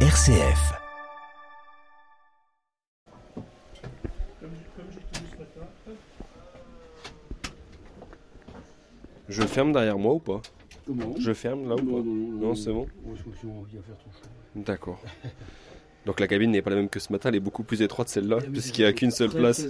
[0.00, 0.74] RCF.
[9.30, 10.42] Je ferme derrière moi ou pas
[10.86, 12.46] Comment Je ferme là ou pas Non, non, non.
[12.48, 12.86] Non, c'est bon.
[14.54, 15.00] D'accord.
[16.04, 18.10] Donc la cabine n'est pas la même que ce matin, elle est beaucoup plus étroite
[18.10, 19.66] celle-là, Ah puisqu'il n'y a qu'une seule très, place.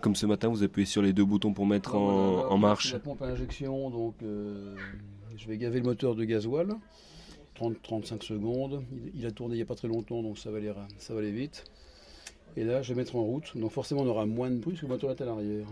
[0.00, 2.92] Comme ce matin, vous appuyez sur les deux boutons pour mettre en, là, en marche.
[2.92, 4.74] La pompe à injection, donc euh,
[5.36, 6.74] je vais gaver le moteur de gasoil.
[7.58, 8.84] 30-35 secondes.
[9.14, 11.64] Il, a tourné il n'y a pas très longtemps, donc ça va, aller, vite.
[12.56, 13.56] Et là, je vais mettre en route.
[13.56, 15.66] Donc forcément, on aura moins de bruit que le moteur est à l'arrière.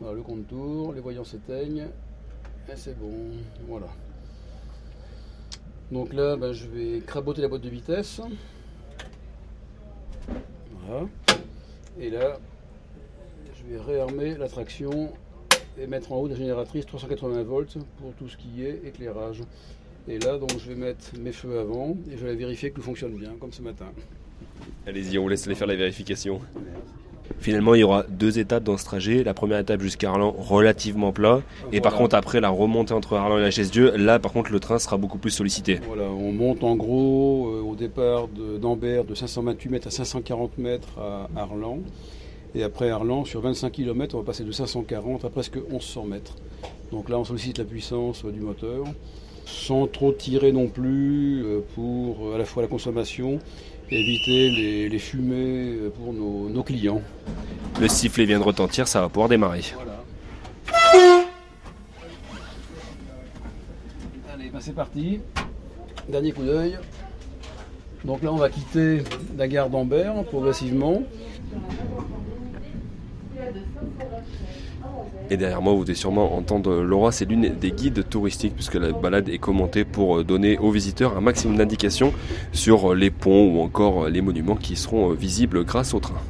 [0.00, 1.88] Voilà, le contour, les voyants s'éteignent.
[2.68, 3.12] Et c'est bon.
[3.68, 3.88] Voilà.
[5.92, 8.20] Donc là, ben, je vais craboter la boîte de vitesse.
[10.86, 11.06] Voilà.
[11.98, 12.38] Et là,
[13.54, 15.12] je vais réarmer la traction
[15.80, 19.40] et mettre en haut la génératrice 380 volts pour tout ce qui est éclairage.
[20.08, 22.82] Et là, donc, je vais mettre mes feux avant et je vais vérifier que tout
[22.82, 23.86] fonctionne bien, comme ce matin.
[24.86, 26.40] Allez-y, on vous laisse aller faire la vérification.
[27.38, 29.24] Finalement, il y aura deux étapes dans ce trajet.
[29.24, 31.42] La première étape jusqu'à Arlan, relativement plat.
[31.72, 34.60] Et par contre, après la remontée entre Arlan et la Chaise-Dieu, là, par contre, le
[34.60, 35.80] train sera beaucoup plus sollicité.
[35.86, 40.58] Voilà, on monte en gros euh, au départ de- d'Ambert de, 528 mètres à 540
[40.58, 41.78] mètres à Arlan.
[42.56, 46.36] Et après Arlan, sur 25 km, on va passer de 540 à presque 1100 mètres.
[46.92, 48.84] Donc là, on sollicite la puissance euh, du moteur,
[49.44, 53.40] sans trop tirer non plus euh, pour euh, à la fois la consommation
[53.90, 57.02] et éviter les, les fumées pour nos, nos clients.
[57.80, 59.62] Le sifflet vient de retentir, ça va pouvoir démarrer.
[59.74, 60.04] Voilà.
[64.32, 65.18] Allez, ben c'est parti.
[66.08, 66.78] Dernier coup d'œil.
[68.04, 69.02] Donc là, on va quitter
[69.36, 71.02] la gare d'Ambert progressivement.
[75.30, 78.92] Et derrière moi, vous devez sûrement entendre Laura, c'est l'une des guides touristiques, puisque la
[78.92, 82.12] balade est commentée pour donner aux visiteurs un maximum d'indications
[82.52, 86.20] sur les ponts ou encore les monuments qui seront visibles grâce au train.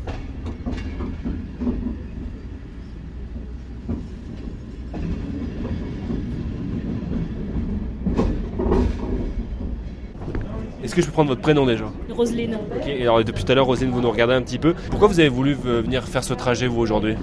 [10.94, 12.56] Est-ce que je peux prendre votre prénom déjà Roselyne.
[12.76, 14.74] Ok, et alors depuis tout à l'heure, Rosine, vous nous regardez un petit peu.
[14.90, 17.16] Pourquoi vous avez voulu euh, venir faire ce trajet, vous, aujourd'hui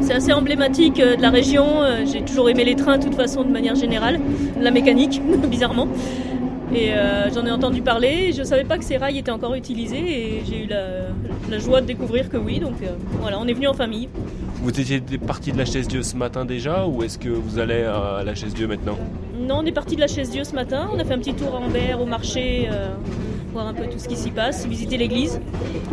[0.00, 1.82] C'est assez emblématique euh, de la région.
[1.82, 4.20] Euh, J'ai toujours aimé les trains, de toute façon, de manière générale.
[4.60, 5.20] La mécanique,
[5.50, 5.88] bizarrement.
[6.74, 8.32] Et euh, j'en ai entendu parler.
[8.32, 9.98] Je ne savais pas que ces rails étaient encore utilisés.
[9.98, 11.08] Et j'ai eu la,
[11.50, 12.58] la joie de découvrir que oui.
[12.58, 12.88] Donc euh,
[13.20, 14.08] voilà, on est venu en famille.
[14.62, 18.22] Vous étiez parti de la Chaise-Dieu ce matin déjà, ou est-ce que vous allez à
[18.24, 18.96] la Chaise-Dieu maintenant?
[19.38, 20.88] Non, on est parti de la Chaise-Dieu ce matin.
[20.92, 22.88] On a fait un petit tour à Ambert, au marché, euh,
[23.52, 25.40] voir un peu tout ce qui s'y passe, visiter l'église.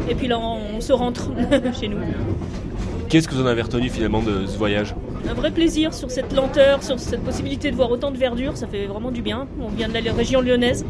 [0.10, 1.30] Et puis là, on, on se rentre
[1.80, 1.98] chez nous.
[3.10, 4.96] Qu'est-ce que vous en avez retenu finalement de ce voyage?
[5.30, 8.68] Un vrai plaisir sur cette lenteur, sur cette possibilité de voir autant de verdure, ça
[8.68, 9.48] fait vraiment du bien.
[9.62, 10.86] On vient de la région lyonnaise.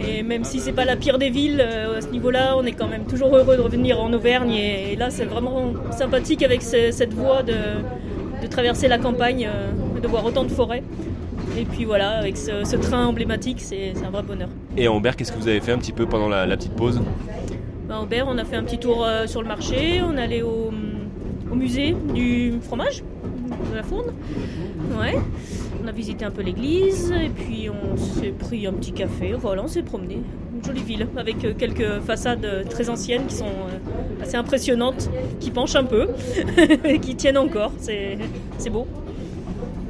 [0.00, 2.72] Et même si c'est pas la pire des villes, euh, à ce niveau-là, on est
[2.72, 4.52] quand même toujours heureux de revenir en Auvergne.
[4.52, 7.52] Et, là, c'est vraiment sympathique avec ce- cette voie de,
[8.42, 10.82] de traverser la campagne, euh, de voir autant de forêts.
[11.58, 14.48] Et puis voilà, avec ce, ce train emblématique, c'est un vrai bonheur.
[14.76, 16.72] Et à Ambert, qu'est-ce que vous avez fait un petit peu pendant la, la petite
[16.74, 17.00] pause?
[17.90, 20.40] À Aubert, on a fait un petit tour euh, sur le marché, on est allé
[20.42, 20.70] au,
[21.50, 23.02] au musée du fromage,
[23.70, 24.12] de la fourne.
[24.98, 25.18] Ouais.
[25.82, 29.34] On a visité un peu l'église et puis on s'est pris un petit café.
[29.38, 30.20] Voilà, on s'est promené.
[30.54, 35.10] Une jolie ville avec euh, quelques façades euh, très anciennes qui sont euh, assez impressionnantes,
[35.40, 36.08] qui penchent un peu
[36.84, 37.72] et qui tiennent encore.
[37.78, 38.18] C'est
[38.70, 38.86] beau.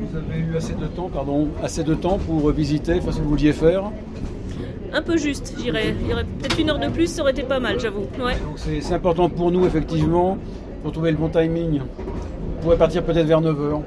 [0.01, 3.23] Vous avez eu assez de temps, pardon, assez de temps pour visiter, enfin, ce que
[3.23, 3.85] vous vouliez faire?
[4.95, 5.95] Un peu juste, j'irais.
[6.03, 8.07] Il y aurait peut-être une heure de plus, ça aurait été pas mal, j'avoue.
[8.23, 8.37] Ouais.
[8.57, 10.37] C'est important pour nous, effectivement,
[10.83, 11.81] pour trouver le bon timing.
[12.63, 13.81] On pourrait partir peut-être vers 9h.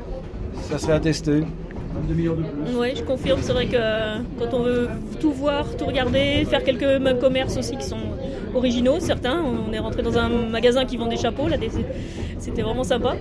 [0.69, 1.38] Ça serait à tester.
[2.02, 2.75] Une demi-heure de plus.
[2.78, 3.40] Oui, je confirme.
[3.41, 4.90] C'est vrai que euh, quand on veut
[5.22, 7.96] tout voir, tout regarder, faire quelques mêmes commerces aussi qui sont
[8.53, 9.41] originaux, certains.
[9.41, 11.69] On est rentré dans un magasin qui vend des chapeaux, là, des-
[12.38, 13.16] c'était vraiment sympa.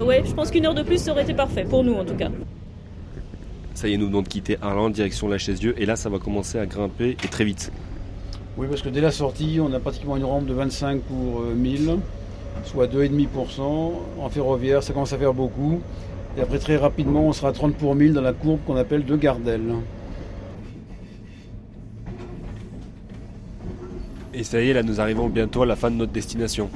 [0.00, 2.16] Ouais, je pense qu'une heure de plus, ça aurait été parfait, pour nous en tout
[2.16, 2.30] cas.
[3.74, 6.18] Ça y est, nous venons de quitter Arlan, direction la Chaise-Dieu, et là, ça va
[6.18, 7.70] commencer à grimper, et très vite.
[8.56, 11.54] Oui, parce que dès la sortie, on a pratiquement une rampe de 25 pour euh,
[11.54, 11.98] 1000,
[12.64, 13.60] soit 2,5%.
[14.20, 15.80] En ferroviaire, ça commence à faire beaucoup.
[16.36, 19.04] Et après, très rapidement, on sera à 30 pour 1000 dans la courbe qu'on appelle
[19.04, 19.62] de Gardel.
[24.36, 26.68] Et ça y est, là, nous arrivons bientôt à la fin de notre destination.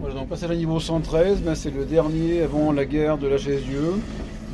[0.00, 3.36] Voilà, donc passage à niveau 113, ben, c'est le dernier avant la gare de la
[3.36, 3.92] Chaise-Dieu.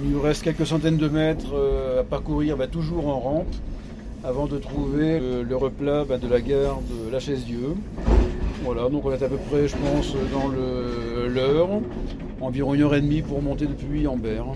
[0.02, 3.54] Il nous reste quelques centaines de mètres euh, à parcourir, ben, toujours en rampe,
[4.24, 7.76] avant de trouver le, le replat ben, de la gare de la Chaise-Dieu.
[8.64, 11.68] Voilà, donc on est à peu près, je pense, dans l'heure,
[12.40, 14.46] environ une heure et demie pour monter depuis Ambert.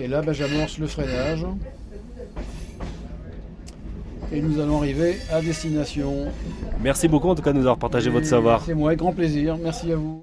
[0.00, 1.44] Et là, ben, j'amorce le freinage.
[4.34, 6.26] et nous allons arriver à destination.
[6.82, 8.62] Merci beaucoup en tout cas de nous avoir partagé votre savoir.
[8.64, 9.56] C'est moi, avec grand plaisir.
[9.62, 10.22] Merci à vous.